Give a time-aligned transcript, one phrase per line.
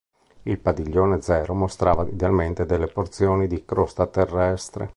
[0.41, 4.89] Il Padiglione Zero mostrava idealmente delle porzioni di crosta terrestre.